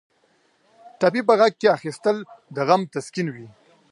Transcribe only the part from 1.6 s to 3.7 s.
کې اخیستل د غم تسکین وي.